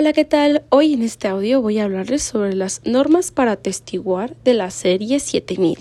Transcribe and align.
Hola, 0.00 0.12
¿qué 0.12 0.24
tal? 0.24 0.62
Hoy 0.68 0.92
en 0.92 1.02
este 1.02 1.26
audio 1.26 1.60
voy 1.60 1.80
a 1.80 1.84
hablarles 1.84 2.22
sobre 2.22 2.54
las 2.54 2.82
normas 2.84 3.32
para 3.32 3.50
atestiguar 3.50 4.36
de 4.44 4.54
la 4.54 4.70
serie 4.70 5.18
7000, 5.18 5.76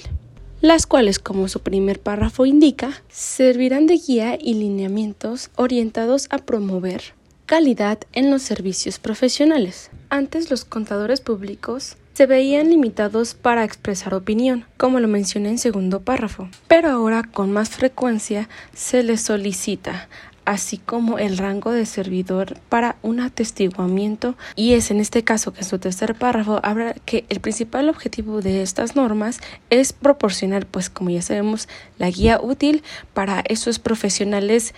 las 0.60 0.88
cuales, 0.88 1.20
como 1.20 1.48
su 1.48 1.60
primer 1.60 2.00
párrafo 2.00 2.48
indica, 2.48 3.04
servirán 3.10 3.86
de 3.86 4.00
guía 4.00 4.36
y 4.42 4.56
lineamientos 4.56 5.52
orientados 5.56 6.26
a 6.32 6.40
promover 6.40 7.14
calidad 7.46 8.00
en 8.12 8.32
los 8.32 8.42
servicios 8.42 8.98
profesionales. 8.98 9.92
Antes 10.10 10.50
los 10.50 10.66
contadores 10.66 11.22
públicos 11.22 11.96
se 12.14 12.26
veían 12.26 12.72
limitados 12.72 13.36
para 13.36 13.64
expresar 13.64 14.16
opinión, 14.16 14.66
como 14.78 15.00
lo 15.00 15.08
mencioné 15.08 15.50
en 15.50 15.60
segundo 15.60 16.02
párrafo, 16.02 16.50
pero 16.68 16.90
ahora 16.90 17.22
con 17.22 17.52
más 17.52 17.70
frecuencia 17.70 18.50
se 18.74 19.04
les 19.04 19.22
solicita 19.22 20.10
así 20.48 20.78
como 20.78 21.20
el 21.20 21.38
rango 21.38 21.72
de 21.72 21.86
servidor 21.86 22.58
para 22.70 22.96
un 23.02 23.20
atestiguamiento. 23.20 24.36
Y 24.56 24.74
es 24.74 24.90
en 24.92 25.02
este 25.02 25.24
caso 25.24 25.52
que 25.52 25.60
en 25.60 25.68
su 25.68 25.78
tercer 25.78 26.16
párrafo 26.16 26.62
habla 26.64 26.96
que 27.06 27.26
el 27.28 27.42
principal 27.42 27.90
objetivo 27.90 28.42
de 28.42 28.62
estas 28.62 28.96
normas 28.96 29.42
es 29.70 29.92
proporcionar 29.92 30.66
pues 30.66 30.90
como 30.90 31.10
ya 31.10 31.22
sabemos 31.22 31.68
la 32.00 32.10
guía 32.10 32.40
útil. 32.42 32.82
Para 33.14 33.44
esos 33.50 33.78
profesionales 33.78 34.74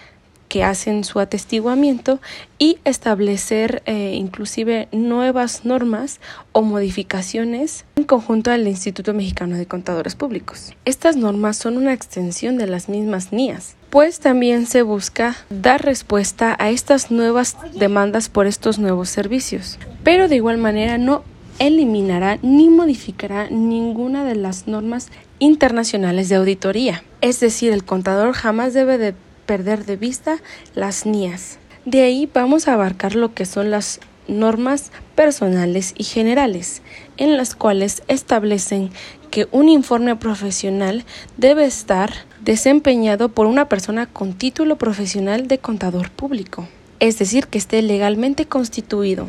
que 0.49 0.63
hacen 0.63 1.05
su 1.05 1.19
atestiguamiento 1.19 2.19
y 2.57 2.79
establecer 2.83 3.81
eh, 3.85 4.15
inclusive 4.15 4.89
nuevas 4.91 5.63
normas 5.63 6.19
o 6.51 6.63
modificaciones 6.63 7.85
en 7.95 8.03
conjunto 8.03 8.51
al 8.51 8.67
Instituto 8.67 9.13
Mexicano 9.13 9.55
de 9.55 9.67
Contadores 9.67 10.15
Públicos. 10.15 10.73
Estas 10.83 11.15
normas 11.15 11.55
son 11.55 11.77
una 11.77 11.93
extensión 11.93 12.57
de 12.57 12.67
las 12.67 12.89
mismas 12.89 13.31
NIAS, 13.31 13.75
pues 13.89 14.19
también 14.19 14.65
se 14.65 14.81
busca 14.81 15.37
dar 15.49 15.85
respuesta 15.85 16.55
a 16.59 16.69
estas 16.69 17.11
nuevas 17.11 17.55
demandas 17.73 18.27
por 18.27 18.47
estos 18.47 18.79
nuevos 18.79 19.09
servicios, 19.09 19.79
pero 20.03 20.27
de 20.27 20.35
igual 20.35 20.57
manera 20.57 20.97
no 20.97 21.23
eliminará 21.59 22.39
ni 22.41 22.69
modificará 22.69 23.49
ninguna 23.49 24.23
de 24.23 24.35
las 24.35 24.67
normas 24.67 25.09
internacionales 25.39 26.29
de 26.29 26.35
auditoría. 26.35 27.03
Es 27.21 27.39
decir, 27.39 27.73
el 27.73 27.83
contador 27.83 28.33
jamás 28.33 28.73
debe 28.73 28.97
de 28.97 29.13
perder 29.49 29.83
de 29.87 29.95
vista 29.95 30.37
las 30.75 31.07
NIAS. 31.07 31.57
De 31.83 32.03
ahí 32.03 32.29
vamos 32.31 32.67
a 32.67 32.75
abarcar 32.75 33.15
lo 33.15 33.33
que 33.33 33.47
son 33.47 33.71
las 33.71 33.99
normas 34.27 34.91
personales 35.15 35.95
y 35.97 36.03
generales, 36.03 36.83
en 37.17 37.35
las 37.35 37.55
cuales 37.55 38.03
establecen 38.07 38.91
que 39.31 39.47
un 39.51 39.67
informe 39.67 40.15
profesional 40.15 41.03
debe 41.37 41.65
estar 41.65 42.13
desempeñado 42.41 43.29
por 43.29 43.47
una 43.47 43.67
persona 43.67 44.05
con 44.05 44.33
título 44.33 44.77
profesional 44.77 45.47
de 45.47 45.57
contador 45.57 46.11
público, 46.11 46.67
es 46.99 47.17
decir, 47.17 47.47
que 47.47 47.57
esté 47.57 47.81
legalmente 47.81 48.45
constituido. 48.45 49.25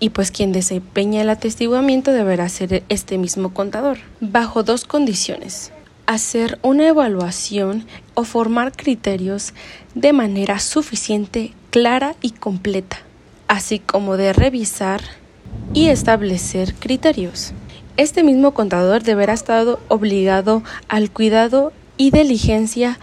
Y 0.00 0.10
pues 0.10 0.30
quien 0.30 0.50
desempeña 0.52 1.20
el 1.20 1.28
atestiguamiento 1.28 2.12
deberá 2.12 2.48
ser 2.48 2.84
este 2.88 3.18
mismo 3.18 3.52
contador, 3.52 3.98
bajo 4.20 4.62
dos 4.62 4.86
condiciones 4.86 5.72
hacer 6.08 6.58
una 6.62 6.88
evaluación 6.88 7.84
o 8.14 8.24
formar 8.24 8.72
criterios 8.72 9.52
de 9.94 10.14
manera 10.14 10.58
suficiente, 10.58 11.52
clara 11.68 12.16
y 12.22 12.30
completa, 12.30 13.00
así 13.46 13.78
como 13.78 14.16
de 14.16 14.32
revisar 14.32 15.02
y 15.74 15.88
establecer 15.88 16.74
criterios. 16.76 17.52
Este 17.98 18.22
mismo 18.22 18.54
contador 18.54 19.02
deberá 19.02 19.34
estar 19.34 19.78
obligado 19.88 20.62
al 20.88 21.10
cuidado 21.10 21.74
y 21.98 22.10
diligencia 22.10 22.98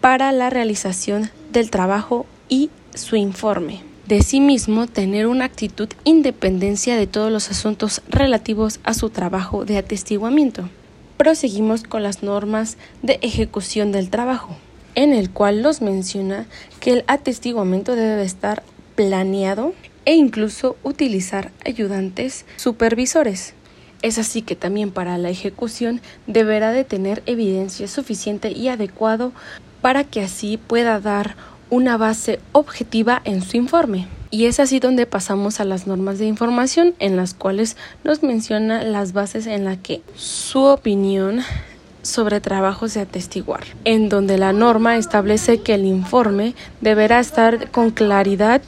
para 0.00 0.32
la 0.32 0.48
realización 0.48 1.30
del 1.52 1.70
trabajo 1.70 2.24
y 2.48 2.70
su 2.94 3.16
informe. 3.16 3.82
De 4.08 4.22
sí 4.22 4.40
mismo, 4.40 4.86
tener 4.86 5.26
una 5.26 5.44
actitud 5.44 5.90
independencia 6.04 6.96
de 6.96 7.06
todos 7.06 7.30
los 7.30 7.50
asuntos 7.50 8.00
relativos 8.08 8.80
a 8.82 8.94
su 8.94 9.10
trabajo 9.10 9.66
de 9.66 9.76
atestiguamiento 9.76 10.70
proseguimos 11.16 11.82
con 11.82 12.02
las 12.02 12.22
normas 12.22 12.76
de 13.02 13.18
ejecución 13.22 13.92
del 13.92 14.10
trabajo, 14.10 14.56
en 14.94 15.12
el 15.12 15.30
cual 15.30 15.62
nos 15.62 15.82
menciona 15.82 16.46
que 16.80 16.92
el 16.92 17.04
atestiguamiento 17.06 17.96
debe 17.96 18.22
estar 18.22 18.62
planeado 18.94 19.74
e 20.04 20.14
incluso 20.14 20.76
utilizar 20.82 21.52
ayudantes 21.64 22.46
supervisores. 22.56 23.54
Es 24.02 24.18
así 24.18 24.42
que 24.42 24.56
también 24.56 24.90
para 24.90 25.18
la 25.18 25.30
ejecución 25.30 26.00
deberá 26.26 26.72
de 26.72 26.84
tener 26.84 27.22
evidencia 27.26 27.88
suficiente 27.88 28.52
y 28.52 28.68
adecuado 28.68 29.32
para 29.80 30.04
que 30.04 30.20
así 30.20 30.58
pueda 30.58 31.00
dar 31.00 31.36
una 31.70 31.96
base 31.96 32.40
objetiva 32.52 33.20
en 33.24 33.42
su 33.42 33.56
informe. 33.56 34.06
Y 34.30 34.46
es 34.46 34.60
así 34.60 34.80
donde 34.80 35.06
pasamos 35.06 35.60
a 35.60 35.64
las 35.64 35.86
normas 35.86 36.18
de 36.18 36.26
información 36.26 36.94
en 36.98 37.16
las 37.16 37.34
cuales 37.34 37.76
nos 38.04 38.22
menciona 38.22 38.82
las 38.82 39.12
bases 39.12 39.46
en 39.46 39.64
las 39.64 39.78
que 39.78 40.02
su 40.14 40.60
opinión 40.60 41.42
sobre 42.02 42.40
trabajos 42.40 42.94
de 42.94 43.00
atestiguar, 43.00 43.64
en 43.84 44.08
donde 44.08 44.38
la 44.38 44.52
norma 44.52 44.96
establece 44.96 45.60
que 45.60 45.74
el 45.74 45.84
informe 45.84 46.54
deberá 46.80 47.20
estar 47.20 47.70
con 47.70 47.90
claridad 47.90 48.62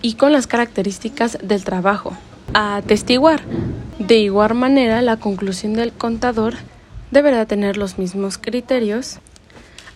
y 0.00 0.14
con 0.14 0.32
las 0.32 0.46
características 0.46 1.38
del 1.42 1.64
trabajo 1.64 2.16
a 2.52 2.76
atestiguar. 2.76 3.42
De 3.98 4.18
igual 4.18 4.54
manera, 4.54 5.02
la 5.02 5.16
conclusión 5.16 5.74
del 5.74 5.92
contador 5.92 6.54
deberá 7.10 7.46
tener 7.46 7.76
los 7.76 7.98
mismos 7.98 8.38
criterios, 8.38 9.18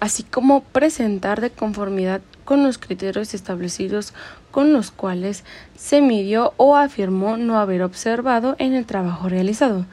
así 0.00 0.22
como 0.22 0.62
presentar 0.62 1.41
de 1.41 1.50
conformidad 1.50 2.20
con 2.44 2.62
los 2.62 2.78
criterios 2.78 3.34
establecidos 3.34 4.14
con 4.50 4.72
los 4.72 4.91
cuales 4.91 5.44
se 5.76 6.00
midió 6.00 6.54
o 6.56 6.76
afirmó 6.76 7.36
no 7.36 7.59
haber 7.59 7.82
observado 7.82 8.56
en 8.58 8.75
el 8.75 8.87
trabajo 8.87 9.28
realizado, 9.28 9.87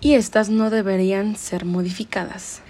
y 0.00 0.14
éstas 0.14 0.48
no 0.48 0.70
deberían 0.70 1.36
ser 1.36 1.64
modificadas. 1.64 2.60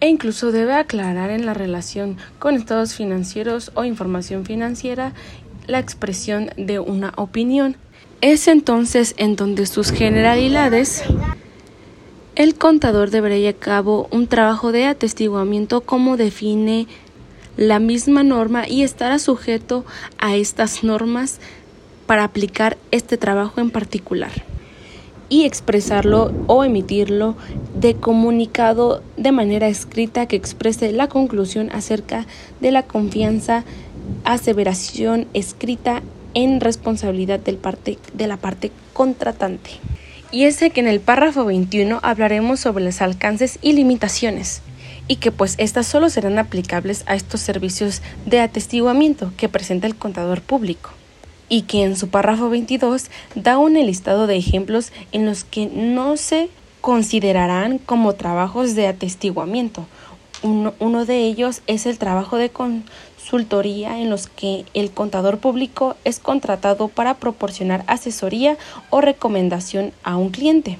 E 0.00 0.08
incluso 0.08 0.52
debe 0.52 0.74
aclarar 0.74 1.30
en 1.30 1.46
la 1.46 1.54
relación 1.54 2.18
con 2.38 2.54
estados 2.54 2.94
financieros 2.94 3.72
o 3.74 3.84
información 3.84 4.44
financiera 4.44 5.12
la 5.66 5.78
expresión 5.78 6.50
de 6.56 6.78
una 6.78 7.12
opinión. 7.16 7.76
Es 8.20 8.46
entonces 8.46 9.14
en 9.16 9.36
donde 9.36 9.66
sus 9.66 9.90
generalidades 9.90 11.02
el 12.36 12.54
contador 12.54 13.10
deberá 13.10 13.36
llevar 13.36 13.54
a 13.54 13.58
cabo 13.58 14.08
un 14.10 14.26
trabajo 14.26 14.70
de 14.70 14.84
atestiguamiento 14.84 15.80
como 15.80 16.18
define 16.18 16.86
la 17.56 17.78
misma 17.78 18.22
norma 18.22 18.68
y 18.68 18.82
estará 18.82 19.18
sujeto 19.18 19.86
a 20.18 20.36
estas 20.36 20.84
normas 20.84 21.40
para 22.06 22.24
aplicar 22.24 22.76
este 22.90 23.16
trabajo 23.16 23.62
en 23.62 23.70
particular 23.70 24.30
y 25.30 25.44
expresarlo 25.44 26.30
o 26.46 26.62
emitirlo 26.62 27.36
de 27.74 27.94
comunicado 27.94 29.02
de 29.16 29.32
manera 29.32 29.68
escrita 29.68 30.26
que 30.26 30.36
exprese 30.36 30.92
la 30.92 31.08
conclusión 31.08 31.70
acerca 31.72 32.26
de 32.60 32.70
la 32.70 32.82
confianza, 32.82 33.64
aseveración 34.24 35.26
escrita 35.32 36.02
en 36.34 36.60
responsabilidad 36.60 37.40
del 37.40 37.56
parte, 37.56 37.98
de 38.12 38.26
la 38.26 38.36
parte 38.36 38.70
contratante. 38.92 39.70
Y 40.32 40.44
es 40.44 40.58
que 40.58 40.80
en 40.80 40.88
el 40.88 41.00
párrafo 41.00 41.44
21 41.44 42.00
hablaremos 42.02 42.60
sobre 42.60 42.84
los 42.84 43.00
alcances 43.00 43.58
y 43.62 43.72
limitaciones 43.72 44.62
y 45.08 45.16
que 45.16 45.30
pues 45.30 45.54
estas 45.58 45.86
solo 45.86 46.10
serán 46.10 46.38
aplicables 46.38 47.04
a 47.06 47.14
estos 47.14 47.40
servicios 47.40 48.02
de 48.24 48.40
atestiguamiento 48.40 49.32
que 49.36 49.48
presenta 49.48 49.86
el 49.86 49.96
contador 49.96 50.42
público 50.42 50.90
y 51.48 51.62
que 51.62 51.84
en 51.84 51.96
su 51.96 52.08
párrafo 52.08 52.50
22 52.50 53.06
da 53.34 53.58
un 53.58 53.74
listado 53.74 54.26
de 54.26 54.36
ejemplos 54.36 54.92
en 55.12 55.26
los 55.26 55.44
que 55.44 55.66
no 55.66 56.16
se 56.16 56.48
considerarán 56.80 57.78
como 57.78 58.14
trabajos 58.14 58.74
de 58.74 58.88
atestiguamiento. 58.88 59.86
Uno, 60.42 60.74
uno, 60.78 61.06
de 61.06 61.24
ellos 61.24 61.62
es 61.66 61.86
el 61.86 61.98
trabajo 61.98 62.36
de 62.36 62.50
consultoría 63.26 63.98
en 63.98 64.08
los 64.08 64.28
que 64.28 64.64
el 64.72 64.92
contador 64.92 65.38
público 65.38 65.96
es 66.04 66.20
contratado 66.20 66.86
para 66.86 67.14
proporcionar 67.14 67.82
asesoría 67.88 68.56
o 68.88 69.00
recomendación 69.00 69.92
a 70.04 70.16
un 70.16 70.30
cliente. 70.30 70.78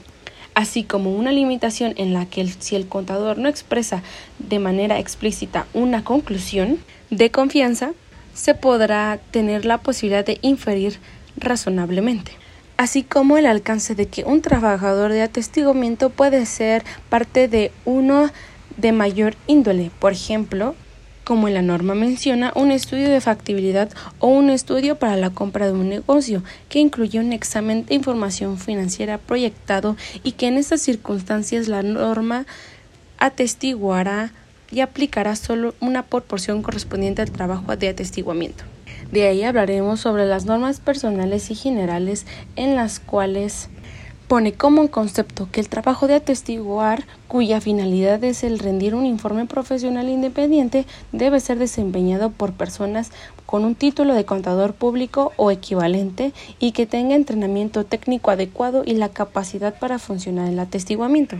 Así 0.55 0.85
como 0.85 1.17
una 1.17 1.33
limitación 1.33 1.95
en 1.97 2.13
la 2.13 2.25
que 2.27 2.47
si 2.47 2.77
el 2.77 2.87
contador 2.87 3.37
no 3.37 3.49
expresa 3.49 4.05
de 4.39 4.61
manera 4.61 5.01
explícita 5.01 5.67
una 5.75 6.05
conclusión 6.05 6.79
de 7.11 7.33
confianza, 7.33 7.91
se 8.33 8.55
podrá 8.55 9.19
tener 9.33 9.65
la 9.65 9.79
posibilidad 9.79 10.25
de 10.25 10.39
inferir 10.43 11.01
razonablemente. 11.37 12.31
Así 12.77 13.03
como 13.03 13.39
el 13.39 13.47
alcance 13.47 13.97
de 13.97 14.07
que 14.07 14.23
un 14.23 14.41
trabajador 14.41 15.11
de 15.11 15.23
atestiguamiento 15.23 16.11
puede 16.11 16.47
ser 16.47 16.85
parte 17.09 17.49
de 17.49 17.73
uno 17.85 18.31
de 18.77 18.93
mayor 18.93 19.35
índole, 19.49 19.91
por 19.99 20.13
ejemplo, 20.13 20.77
como 21.27 21.49
la 21.49 21.61
norma 21.61 21.97
menciona, 21.97 22.53
un 22.55 22.71
estudio 22.71 23.09
de 23.09 23.21
factibilidad 23.21 23.91
o 24.21 24.29
un 24.29 24.49
estudio 24.49 24.95
para 24.95 25.17
la 25.17 25.31
compra 25.31 25.67
de 25.67 25.73
un 25.73 25.89
negocio, 25.89 26.45
que 26.69 26.79
incluye 26.79 27.19
un 27.19 27.33
examen 27.33 27.85
de 27.85 27.97
información 27.97 28.59
financiera 28.59 29.19
proyectado 29.19 29.97
y 30.23 30.33
que 30.33 30.47
en 30.47 30.57
estas 30.57 30.83
circunstancias 30.83 31.67
la 31.67 31.83
norma 31.83 32.47
atestiguará 33.19 34.31
y 34.71 34.83
aplicará 34.83 35.35
solo 35.35 35.75
una 35.81 36.05
proporción 36.05 36.63
correspondiente 36.63 37.23
al 37.23 37.33
trabajo 37.33 37.77
de 37.77 37.89
atestiguamiento. 37.89 38.63
De 39.11 39.27
ahí 39.27 39.43
hablaremos 39.43 39.99
sobre 39.99 40.27
las 40.27 40.45
normas 40.45 40.79
personales 40.79 41.51
y 41.51 41.57
generales 41.57 42.25
en 42.55 42.77
las 42.77 43.01
cuales 43.01 43.69
pone 44.29 44.53
como 44.53 44.91
concepto 44.91 45.49
que 45.51 45.61
el 45.61 45.69
trabajo 45.69 46.07
de 46.07 46.15
atestiguar, 46.15 47.07
cuya 47.29 47.61
finalidad 47.61 48.23
es 48.25 48.43
el 48.43 48.59
rendir 48.59 48.95
un 48.95 49.07
informe 49.07 49.47
profesional 49.47 50.09
independiente, 50.09 50.85
debe 51.13 51.41
ser 51.41 51.59
desempeñado 51.59 52.31
por 52.31 52.53
personas 52.53 53.13
con 53.47 53.65
un 53.65 53.75
título 53.75 54.15
de 54.15 54.25
contador 54.25 54.75
público 54.75 55.33
o 55.37 55.51
equivalente 55.51 56.33
y 56.59 56.73
que 56.73 56.87
tenga 56.87 57.15
entrenamiento 57.15 57.85
técnico 57.85 58.31
adecuado 58.31 58.83
y 58.85 58.95
la 58.95 59.11
capacidad 59.11 59.79
para 59.79 59.99
funcionar 59.99 60.49
el 60.49 60.59
atestiguamiento 60.59 61.37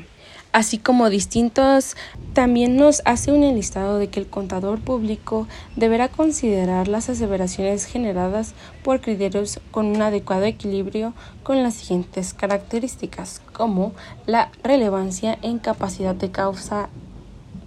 así 0.57 0.79
como 0.79 1.11
distintos, 1.11 1.97
también 2.33 2.77
nos 2.77 3.03
hace 3.05 3.31
un 3.31 3.45
enlistado 3.45 3.99
de 3.99 4.09
que 4.09 4.21
el 4.21 4.27
contador 4.27 4.81
público 4.81 5.47
deberá 5.77 6.09
considerar 6.09 6.89
las 6.89 7.11
aseveraciones 7.11 7.85
generadas 7.85 8.55
por 8.83 9.03
criterios 9.03 9.61
con 9.71 9.85
un 9.85 10.01
adecuado 10.01 10.45
equilibrio 10.47 11.13
con 11.43 11.63
las 11.63 11.75
siguientes 11.75 12.33
características, 12.33 13.43
como 13.53 13.93
la 14.25 14.51
relevancia 14.63 15.39
en 15.43 15.59
capacidad 15.59 16.15
de 16.15 16.31
causa, 16.31 16.89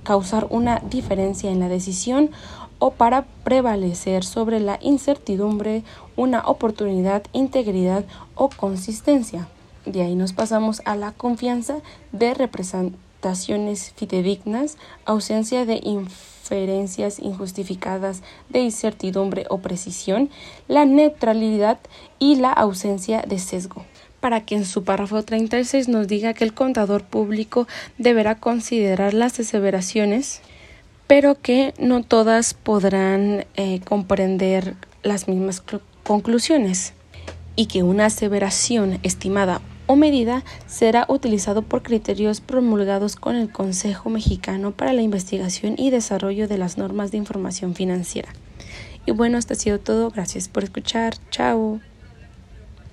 causar 0.04 0.48
una 0.50 0.82
diferencia 0.90 1.52
en 1.52 1.60
la 1.60 1.70
decisión 1.70 2.32
o 2.80 2.90
para 2.90 3.26
prevalecer 3.44 4.24
sobre 4.24 4.60
la 4.60 4.80
incertidumbre, 4.82 5.84
una 6.16 6.42
oportunidad, 6.48 7.22
integridad 7.34 8.04
o 8.34 8.50
consistencia. 8.50 9.48
De 9.90 10.04
ahí 10.04 10.14
nos 10.14 10.34
pasamos 10.34 10.84
a 10.86 10.96
la 10.96 11.14
confianza 11.14 11.78
de 12.12 12.36
representaciones 12.36 13.92
fidedignas, 13.96 14.78
ausencia 15.04 15.66
de 15.66 15.82
inferencias 15.84 17.18
injustificadas 17.18 18.22
de 18.50 18.60
incertidumbre 18.60 19.48
o 19.50 19.62
precisión, 19.62 20.30
la 20.68 20.86
neutralidad 20.86 21.80
y 22.20 22.36
la 22.36 22.52
ausencia 22.52 23.24
de 23.24 23.40
sesgo. 23.40 23.84
Para 24.20 24.46
que 24.46 24.54
en 24.54 24.66
su 24.66 24.84
párrafo 24.84 25.24
36 25.24 25.88
nos 25.88 26.08
diga 26.08 26.36
que 26.36 26.44
el 26.44 26.54
contador 26.54 27.04
público 27.04 27.68
deberá 27.98 28.36
considerar 28.36 29.16
las 29.16 29.40
aseveraciones, 29.40 30.42
pero 31.08 31.42
que 31.42 31.74
no 31.80 32.04
todas 32.04 32.54
podrán 32.54 33.48
eh, 33.56 33.80
comprender 33.84 34.76
las 35.02 35.28
mismas 35.28 35.64
conclusiones 36.04 36.94
y 37.56 37.66
que 37.66 37.82
una 37.82 38.06
aseveración 38.06 39.00
estimada 39.02 39.62
o 39.90 39.96
medida 39.96 40.44
será 40.68 41.08
utilizado 41.10 41.64
por 41.64 41.82
criterios 41.82 42.42
promulgados 42.42 43.16
con 43.16 43.36
el 43.36 43.52
Consejo 43.52 44.12
Mexicano 44.12 44.70
para 44.70 44.94
la 44.94 45.02
Investigación 45.02 45.74
y 45.80 45.90
Desarrollo 45.90 46.48
de 46.48 46.60
las 46.60 46.78
Normas 46.78 47.10
de 47.10 47.18
Información 47.18 47.74
Financiera. 47.74 48.30
Y 49.08 49.14
bueno, 49.14 49.40
esto 49.40 49.54
ha 49.54 49.56
sido 49.56 49.80
todo. 49.80 50.12
Gracias 50.12 50.48
por 50.48 50.64
escuchar. 50.64 51.16
Chao. 51.32 51.80